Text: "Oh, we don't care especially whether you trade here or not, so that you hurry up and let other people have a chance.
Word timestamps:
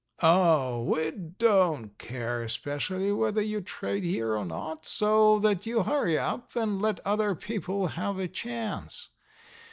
"Oh, 0.23 0.81
we 0.81 1.11
don't 1.11 1.95
care 1.99 2.41
especially 2.41 3.11
whether 3.11 3.39
you 3.39 3.61
trade 3.61 4.03
here 4.03 4.35
or 4.35 4.43
not, 4.43 4.83
so 4.83 5.37
that 5.41 5.67
you 5.67 5.83
hurry 5.83 6.17
up 6.17 6.55
and 6.55 6.81
let 6.81 7.05
other 7.05 7.35
people 7.35 7.85
have 7.85 8.17
a 8.17 8.27
chance. 8.27 9.09